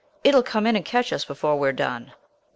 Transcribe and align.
It'll 0.23 0.41
come 0.41 0.65
in 0.65 0.75
and 0.75 0.83
catch 0.83 1.13
us 1.13 1.23
before 1.25 1.59
we've 1.59 1.75
done!" 1.75 2.13